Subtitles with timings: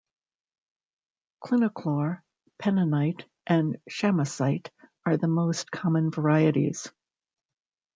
[1.43, 2.23] Clinoclore,
[2.57, 4.71] pennantite, and chamosite
[5.05, 6.89] are the most common varieties.